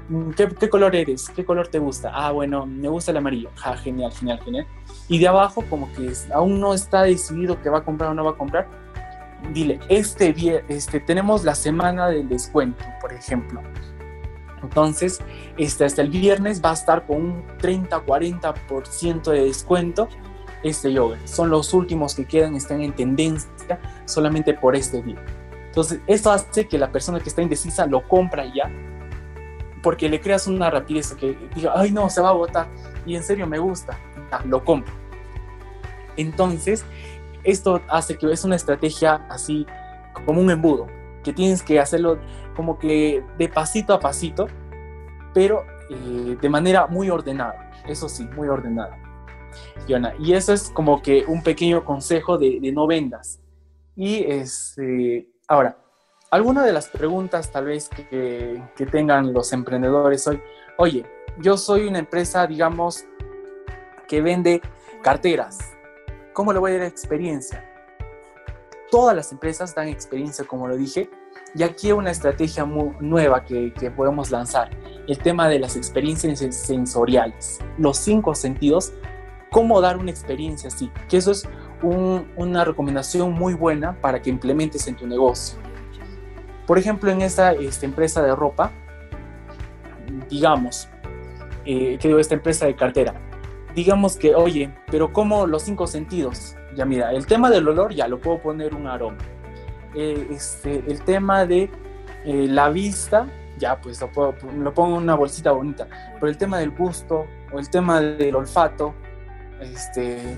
[0.10, 1.30] mm, ¿qué, color eres?
[1.30, 2.12] ¿Qué color te gusta?
[2.14, 3.50] Ah, bueno, me gusta el amarillo.
[3.56, 4.68] Ja, genial, genial, genial.
[5.08, 8.24] Y de abajo como que aún no está decidido que va a comprar o no
[8.24, 8.68] va a comprar.
[9.54, 10.34] Dile, este,
[10.68, 13.62] este tenemos la semana del descuento, por ejemplo.
[14.62, 15.20] Entonces,
[15.58, 20.10] este, hasta el viernes va a estar con un 30-40% de descuento
[20.64, 21.18] este yoga.
[21.26, 25.24] Son los últimos que quedan, están en tendencia solamente por este día.
[25.68, 28.72] Entonces, esto hace que la persona que está indecisa lo compra ya,
[29.84, 32.68] porque le creas una rapidez que diga, ay no, se va a votar,
[33.06, 33.98] y en serio me gusta,
[34.46, 34.94] lo compro.
[36.18, 36.84] Entonces,
[37.44, 39.66] esto hace que es una estrategia así
[40.26, 40.88] como un embudo,
[41.24, 42.20] que tienes que hacerlo
[42.56, 44.48] como que de pasito a pasito,
[45.34, 48.98] pero eh, de manera muy ordenada, eso sí, muy ordenada.
[50.20, 53.40] Y eso es como que un pequeño consejo de, no vendas.
[53.96, 55.78] Y este, ahora,
[56.30, 60.42] alguna de las preguntas tal vez que, que, tengan los emprendedores hoy,
[60.78, 61.06] oye,
[61.40, 63.06] yo soy una empresa, digamos,
[64.08, 64.62] que vende
[65.02, 65.58] carteras.
[66.34, 67.66] ¿Cómo le voy a dar experiencia?
[68.92, 71.10] Todas las empresas dan experiencia, como lo dije,
[71.56, 74.70] y aquí hay una estrategia muy nueva que, que, podemos lanzar,
[75.08, 77.60] el tema de las experiencias sensoriales.
[77.78, 78.94] Los cinco sentidos
[79.52, 81.48] cómo dar una experiencia así, que eso es
[81.82, 85.58] una recomendación muy buena para que implementes en tu negocio.
[86.68, 88.72] Por ejemplo, en esta, esta empresa de ropa,
[90.30, 90.90] digamos,
[91.66, 93.14] eh, que digo, esta empresa de cartera,
[93.76, 96.56] digamos que, oye, pero ¿cómo los cinco sentidos?
[96.76, 99.18] Ya mira, el tema del olor ya lo puedo poner un aroma.
[99.96, 101.72] Eh, este, el tema de
[102.26, 105.88] eh, la vista, ya pues lo, puedo, lo pongo en una bolsita bonita.
[106.16, 108.94] Pero el tema del gusto o el tema del olfato,
[109.62, 110.38] este,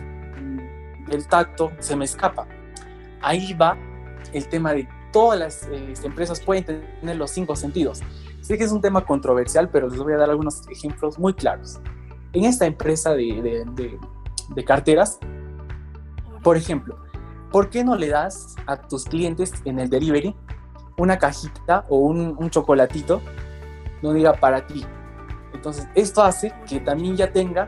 [1.10, 2.48] el tacto, se me escapa.
[3.22, 3.78] Ahí va
[4.34, 8.02] el tema de todas las este, empresas pueden tener los cinco sentidos.
[8.42, 11.80] Sé que es un tema controversial, pero les voy a dar algunos ejemplos muy claros.
[12.34, 15.20] En esta empresa de, de, carteras,
[16.44, 16.98] por ejemplo,
[17.52, 20.36] ¿por qué no le das a tus clientes en el delivery
[20.98, 23.22] una cajita o un, un chocolatito,
[24.02, 24.86] no diga para ti?
[25.54, 27.68] Entonces, esto hace que también ya tenga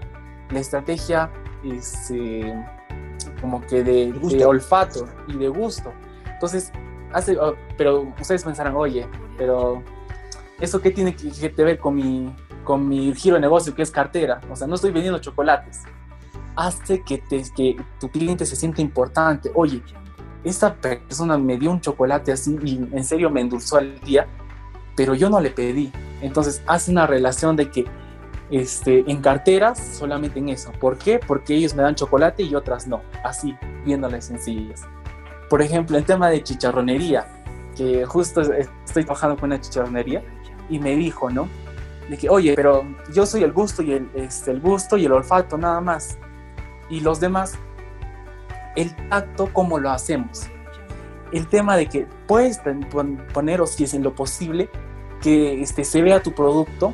[0.50, 1.30] la estrategia
[1.64, 2.54] este,
[3.42, 5.94] como que de, olfato y de gusto.
[6.26, 6.72] Entonces,
[7.12, 9.84] hace, oh, pero ustedes pensarán, oye, pero
[10.60, 14.42] ¿eso qué tiene que, ver con mi, con mi giro de negocio que es cartera?
[14.50, 15.84] O sea, no estoy vendiendo chocolates.
[16.56, 19.52] Hace que, te, que tu cliente se sienta importante.
[19.56, 19.82] Oye,
[20.44, 24.28] esta persona me dio un chocolate así y en serio me endulzó el día,
[24.96, 25.92] pero yo no le pedí.
[26.22, 27.86] Entonces, hace una relación de que
[28.54, 30.72] este, en carteras solamente en eso.
[30.80, 31.20] ¿Por qué?
[31.20, 34.84] Porque ellos me dan chocolate y otras no, así, viéndolas sencillas.
[35.50, 37.26] Por ejemplo, el tema de chicharronería,
[37.76, 40.24] que justo estoy trabajando con una chicharronería
[40.70, 41.50] y me dijo, ¿no?
[42.08, 45.14] De que, oye, pero yo soy el gusto y el, este, el gusto y el
[45.14, 46.20] olfato nada más.
[46.92, 47.58] Y los demás,
[48.76, 50.44] el tacto, ¿cómo lo hacemos?
[51.32, 52.62] El tema de que puedes
[53.34, 54.70] poner, o si es en lo posible,
[55.24, 56.94] que este, se vea tu producto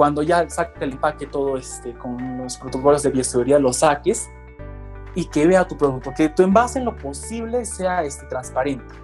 [0.00, 4.30] cuando ya saca el empaque todo este, con los protocolos de bioseguridad, lo saques
[5.14, 8.94] y que vea tu producto, que tu envase en lo posible sea este, transparente,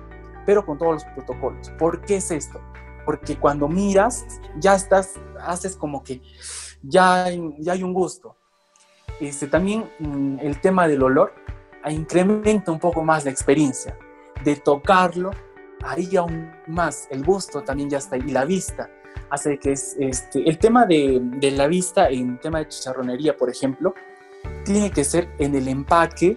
[0.47, 1.69] pero con todos los protocolos.
[1.79, 2.63] ¿Por qué es esto?
[3.05, 4.25] Porque cuando miras,
[4.59, 6.23] ya estás, haces como que
[6.83, 7.27] ya,
[7.59, 8.35] ya hay un gusto.
[9.21, 11.35] Este, también mm, el tema del olor
[11.91, 13.99] incrementa un poco más la experiencia
[14.43, 15.33] de tocarlo,
[15.85, 18.89] ahí aún más, el gusto también ya está ahí, y la vista
[19.31, 23.51] hace que es este, el tema de, de, la vista en tema de chicharronería, por
[23.51, 23.95] ejemplo,
[24.65, 26.35] tiene que ser en el empaque,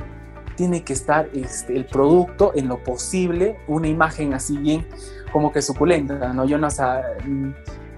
[0.55, 4.85] tiene que estar este, el producto en lo posible, una imagen así bien
[5.31, 6.45] como que suculenta, ¿no?
[6.45, 6.83] Yo no sé,
[7.25, 7.51] mm,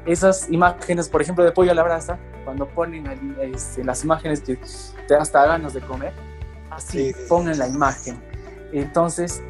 [0.05, 4.59] esas imágenes, por ejemplo, de pollo a la brasa, cuando ponen este, las imágenes que
[5.07, 6.13] te hasta ganas de comer,
[6.69, 8.21] así pongan la imagen.
[8.71, 9.41] Entonces,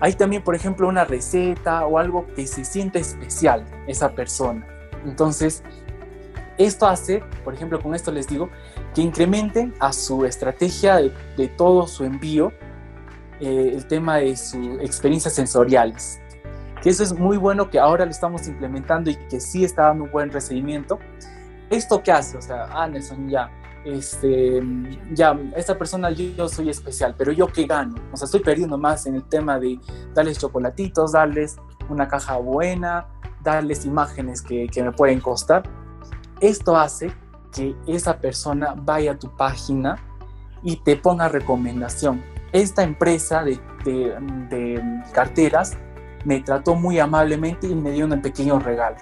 [0.00, 4.66] hay también, por ejemplo, una receta o algo que se sienta especial esa persona.
[5.04, 5.62] Entonces,
[6.56, 8.50] esto hace, por ejemplo, con esto les digo,
[8.94, 12.52] que incrementen a su estrategia de, todo su envío
[13.40, 16.20] eh, el tema de sus experiencias sensoriales.
[16.82, 20.04] que eso es muy bueno que ahora lo estamos implementando y que sí está dando
[20.04, 20.98] un buen recibimiento.
[21.70, 22.36] ¿Esto qué hace?
[22.36, 23.50] O sea, Anderson ya,
[23.84, 24.62] este,
[25.12, 27.94] ya, esta persona yo, soy especial, pero yo qué gano?
[28.12, 29.78] O sea, estoy perdiendo más en el tema de
[30.14, 31.56] darles chocolatitos, darles
[31.88, 33.06] una caja buena,
[33.42, 35.62] darles imágenes que, me pueden costar.
[36.40, 37.12] Esto hace
[37.52, 39.96] que esa persona vaya a tu página
[40.62, 42.22] y te ponga recomendación.
[42.52, 43.60] Esta empresa de
[45.12, 45.76] carteras
[46.24, 48.96] me trató muy amablemente y me dio un pequeño regalo.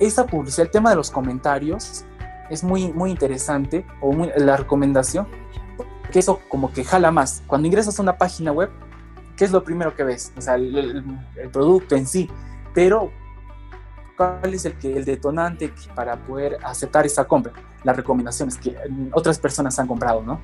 [0.00, 2.04] Esa publicidad, el tema de los comentarios,
[2.50, 5.26] es muy, muy interesante, o la recomendación,
[6.10, 7.42] que eso como que jala más.
[7.46, 8.70] Cuando ingresas a una página web,
[9.36, 10.32] ¿qué es lo primero que ves?
[10.36, 11.04] O sea, el,
[11.52, 12.30] producto en sí,
[12.72, 13.10] pero
[14.16, 17.52] ¿cuál es el, que, el detonante para poder aceptar esa compra?
[17.82, 18.76] Las recomendaciones que
[19.12, 20.40] otras personas han comprado, ¿no?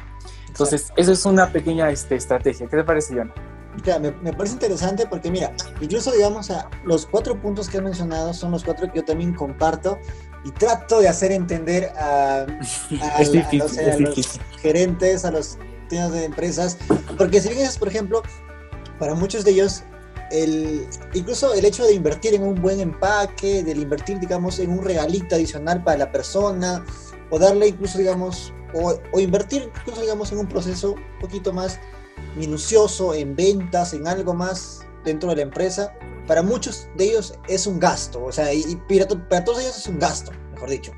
[0.48, 2.66] Entonces, eso es una pequeña este, estrategia.
[2.66, 3.14] ¿Qué te parece,
[3.84, 4.02] John?
[4.02, 8.34] me, me, parece interesante porque mira, incluso digamos a los cuatro puntos que has mencionado
[8.34, 9.98] son los cuatro que yo también comparto
[10.44, 12.46] y trato de hacer entender a,
[13.18, 13.30] los,
[14.60, 16.78] gerentes, a los tiendas de empresas,
[17.18, 18.22] porque si bien es, por ejemplo,
[18.98, 19.82] para muchos de ellos,
[20.30, 24.84] el, incluso el hecho de invertir en un buen empaque, de invertir, digamos, en un
[24.84, 26.84] regalito adicional para la persona,
[27.30, 31.80] o darle incluso, digamos, o, o invertir incluso, digamos, en un proceso un poquito más
[32.36, 35.92] minucioso en ventas, en algo más dentro de la empresa,
[36.26, 38.76] para muchos de ellos es un gasto, o sea, y,
[39.28, 40.92] para, todos ellos es un gasto, mejor dicho.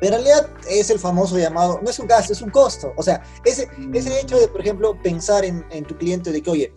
[0.00, 2.92] Pero en realidad es el famoso llamado, no es un gasto, es un costo.
[2.96, 4.12] O sea, ese, ese mm.
[4.12, 6.72] hecho de, por ejemplo, pensar en, en tu cliente de que, oye,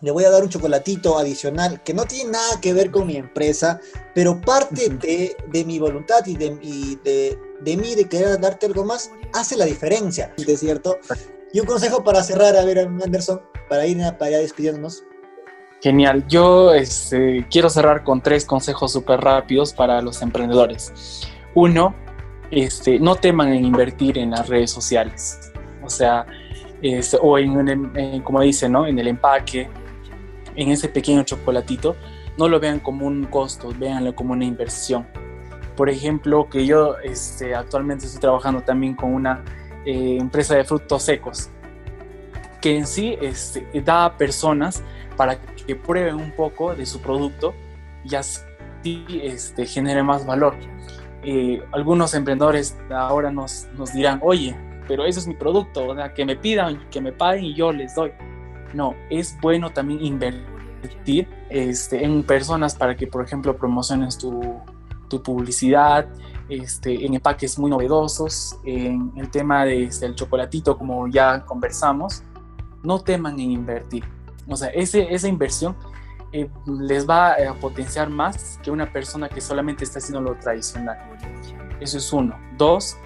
[0.00, 3.16] le voy a dar un chocolatito adicional que no tiene nada que ver con mi
[3.16, 3.80] empresa,
[4.14, 8.66] pero parte de, de mi voluntad y, de, y de, de, mí de querer darte
[8.66, 10.98] algo más hace la diferencia, ¿de cierto?
[11.52, 15.04] Y un consejo para cerrar, a ver, Anderson, para ir para allá despidiéndonos.
[15.82, 16.26] Genial.
[16.28, 21.22] Yo este, quiero cerrar con tres consejos súper rápidos para los emprendedores.
[21.54, 21.94] Uno,
[22.50, 25.52] este, no teman en invertir en las redes sociales.
[25.82, 26.26] O sea,
[26.82, 28.86] este, o en, como dice, ¿no?
[28.86, 29.68] En el empaque,
[30.54, 31.96] en ese pequeño chocolatito,
[32.36, 35.06] no lo vean como un costo, véanlo como una inversión.
[35.76, 39.42] Por ejemplo, que yo este, actualmente estoy trabajando también con una
[39.84, 41.50] eh, empresa de frutos secos,
[42.60, 44.82] que en sí este, da a personas
[45.16, 47.54] para que prueben un poco de su producto
[48.04, 48.42] y así
[49.22, 50.54] este, genere más valor.
[51.22, 54.56] Eh, algunos emprendedores ahora nos, dirán, oye,
[54.88, 58.12] pero ese es mi producto, que me pidan, que me paguen y yo les doy.
[58.72, 66.06] No, es bueno también invertir este, en personas para que, por ejemplo, promociones tu publicidad,
[66.50, 72.24] este, en empaques muy novedosos, en el tema del este, chocolatito, como ya conversamos,
[72.82, 74.04] no teman en invertir.
[74.48, 75.76] O sea, ese, esa inversión
[76.32, 80.98] eh, les va a potenciar más que una persona que solamente está haciendo lo tradicional.
[81.80, 82.36] Eso es uno.
[82.56, 82.96] Dos,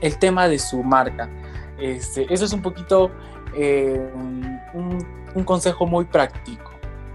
[0.00, 1.30] el tema de su marca.
[1.78, 3.10] Este, eso es un poquito
[3.54, 6.72] eh, un, un consejo muy práctico.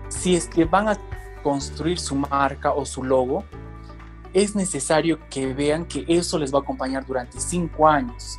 [0.08, 0.98] Si es que van a
[1.44, 3.44] construir su marca o su logo,
[4.36, 8.38] es necesario que vean que eso les va a acompañar durante cinco años.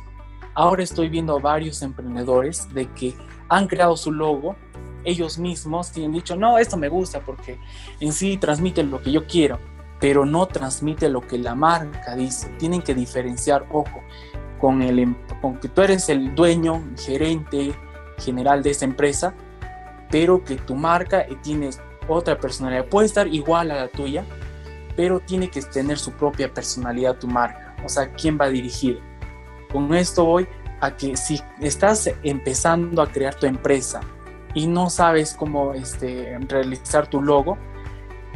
[0.53, 3.15] Ahora estoy viendo varios emprendedores de que
[3.49, 4.55] han creado su logo
[5.03, 7.59] ellos mismos y han dicho, no, esto me gusta porque
[7.99, 9.57] en sí transmite lo que yo quiero,
[9.99, 12.47] pero no transmite lo que la marca dice.
[12.59, 13.99] Tienen que diferenciar, ojo,
[14.59, 17.73] con, el, em, con que tú eres el dueño, gerente
[18.19, 19.33] general de esa empresa,
[20.11, 21.71] pero que tu marca tiene
[22.07, 22.85] otra personalidad.
[22.85, 24.25] Puede estar igual a la tuya,
[24.97, 28.99] pero tiene que tener su propia personalidad tu marca, o sea, quién va dirigido.
[29.71, 30.47] Con esto voy
[30.81, 34.01] a que si estás empezando a crear tu empresa
[34.53, 37.57] y no sabes cómo este, realizar tu logo,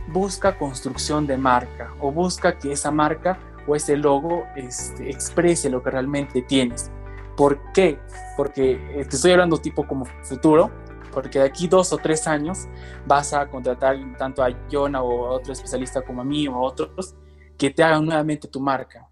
[0.07, 5.81] busca construcción de marca o busca que esa marca o ese logo este, exprese lo
[5.81, 6.91] que realmente tienes.
[7.35, 7.97] ¿Por qué?
[8.37, 10.69] Porque eh, te estoy hablando tipo como futuro,
[11.11, 12.67] porque de aquí dos o tres años
[13.05, 16.61] vas a contratar tanto a Jonah o a otro especialista como a mí o a
[16.61, 17.15] otros
[17.57, 19.07] que te hagan nuevamente tu marca.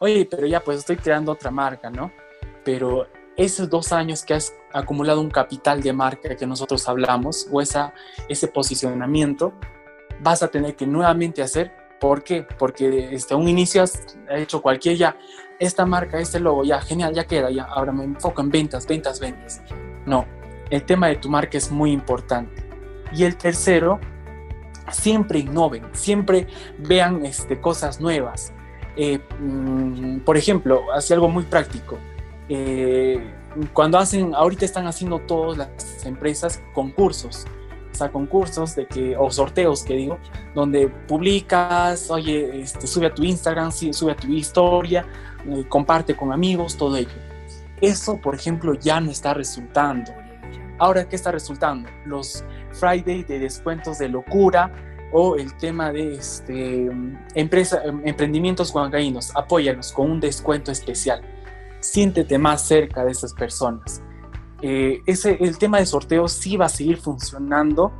[0.00, 2.12] Oye, pero ya pues estoy creando otra marca, ¿no?
[2.64, 3.06] Pero
[3.36, 7.94] esos dos años que has acumulado un capital de marca que nosotros hablamos o esa,
[8.28, 9.54] ese posicionamiento,
[10.20, 11.72] vas a tener que nuevamente hacer.
[12.00, 12.46] ¿Por qué?
[12.58, 15.16] Porque desde un inicio has hecho cualquier ya,
[15.58, 19.18] esta marca, este logo, ya, genial, ya queda, ya, ahora me enfoco en ventas, ventas,
[19.18, 19.62] ventas.
[20.06, 20.26] No,
[20.70, 22.62] el tema de tu marca es muy importante.
[23.12, 24.00] Y el tercero,
[24.90, 26.46] siempre innoven, siempre
[26.78, 28.52] vean este, cosas nuevas.
[28.96, 31.98] Eh, mm, por ejemplo, hace algo muy práctico.
[32.48, 33.34] Eh,
[33.72, 37.46] cuando hacen, ahorita están haciendo todas las empresas concursos.
[38.00, 40.20] a concursos de que, o sorteos que digo,
[40.54, 45.04] donde publicas, oye, este, sube a tu Instagram, sube a tu historia,
[45.44, 47.10] eh, comparte con amigos, todo ello.
[47.80, 50.12] Eso, por ejemplo, ya no está resultando.
[50.78, 51.88] Ahora, ¿qué está resultando?
[52.04, 54.72] Los Friday de descuentos de locura
[55.12, 56.90] o el tema de este,
[57.34, 61.22] emprendimientos huancaínos, apóyalos con un descuento especial.
[61.80, 64.02] Siéntete más cerca de esas personas.
[64.60, 67.92] Eh, ese, el tema de sorteos sí va a seguir funcionando,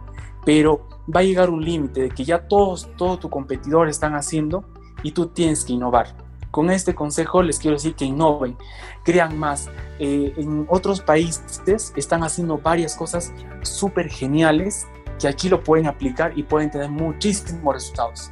[0.44, 4.64] pero va a llegar un límite de que ya todos, todo tu competidor están haciendo
[5.02, 6.27] y tú tienes que innovar.
[6.50, 8.56] Con este consejo les quiero decir que innoven,
[9.04, 9.68] crean más.
[9.98, 13.32] Eh, en otros países están haciendo varias cosas
[13.62, 14.86] súper geniales
[15.18, 18.30] que aquí lo pueden aplicar y pueden tener muchísimos resultados.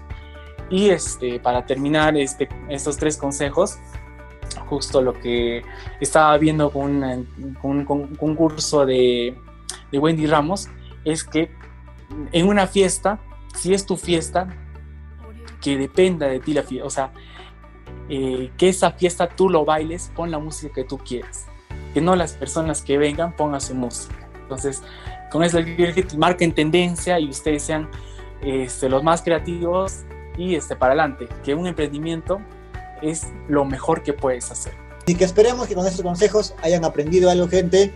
[0.70, 3.78] Y este, para terminar este, estos tres consejos,
[4.68, 5.62] justo lo que
[6.00, 7.02] estaba viendo con,
[7.62, 7.84] un
[8.16, 9.36] concurso de,
[9.92, 10.68] de Wendy Ramos,
[11.04, 11.50] es que
[12.32, 13.20] en una fiesta,
[13.54, 14.48] si es tu fiesta,
[15.60, 17.12] que dependa de ti la fiesta, o sea,
[18.08, 21.46] eh, que esa fiesta tú lo bailes, pon la música que tú quieras.
[21.92, 24.28] Que no las personas que vengan pongan su música.
[24.42, 24.82] Entonces,
[25.30, 27.88] con eso que marquen tendencia y ustedes sean
[28.42, 30.04] este, los más creativos
[30.36, 31.28] y este, para adelante.
[31.44, 32.40] Que un emprendimiento
[33.02, 34.74] es lo mejor que puedes hacer.
[35.06, 37.92] Y que esperemos que con estos consejos hayan aprendido algo, gente.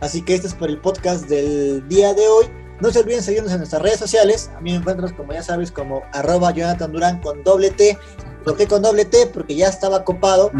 [0.00, 2.46] Así que este es por el podcast del día de hoy.
[2.80, 4.50] No se olviden seguirnos en nuestras redes sociales.
[4.56, 7.98] A mí me encuentras, como ya sabes, como arroba Jonathan Durán con doble T.
[8.44, 9.26] ¿Por qué con doble T?
[9.26, 10.50] Porque ya estaba copado.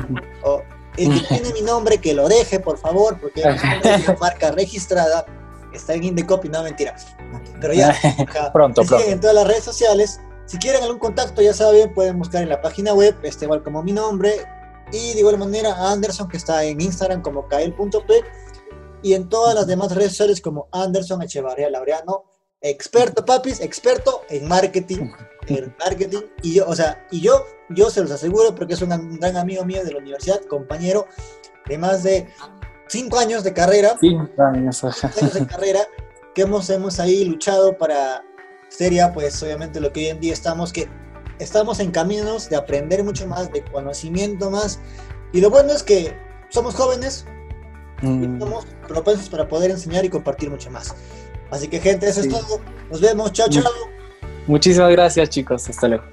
[0.43, 0.63] O
[0.97, 3.63] el que tiene mi nombre, que lo deje, por favor, porque es
[4.09, 5.27] una marca registrada.
[5.73, 6.97] Está en Indecopy, no mentira.
[7.61, 7.95] Pero ya,
[8.53, 9.07] pronto, pronto.
[9.07, 10.21] en todas las redes sociales.
[10.47, 13.83] Si quieren algún contacto, ya saben, pueden buscar en la página web, este igual como
[13.83, 14.33] mi nombre.
[14.91, 18.25] Y de igual manera, Anderson, que está en Instagram como kael.p
[19.03, 22.25] y en todas las demás redes sociales como Anderson Echevarría Laureano,
[22.61, 25.11] experto, papis, experto en marketing,
[25.47, 29.19] en marketing, y yo, o sea, y yo, yo se los aseguro porque es un
[29.19, 31.07] gran amigo mío de la universidad, compañero
[31.67, 32.29] de más de
[32.89, 35.81] cinco años de carrera, cinco años, años de carrera,
[36.35, 38.25] que hemos, hemos ahí luchado para
[38.69, 40.89] sería, pues obviamente lo que hoy en día estamos, que
[41.39, 44.81] estamos en caminos de aprender mucho más, de conocimiento más,
[45.33, 46.15] y lo bueno es que
[46.51, 47.25] somos jóvenes,
[48.03, 48.39] Mm.
[48.39, 50.95] Somos propensos para poder enseñar y compartir mucho más.
[51.51, 52.61] Así que gente, eso es todo.
[52.91, 53.33] Nos vemos.
[53.33, 53.65] Chao, chao.
[54.47, 55.69] Muchísimas gracias chicos.
[55.69, 56.05] Hasta luego.